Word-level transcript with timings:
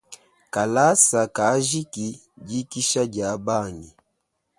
Kalasa 0.53 1.21
kajiki, 1.35 2.07
dikisha 2.47 3.03
dia 3.13 3.31
bangi. 3.45 3.89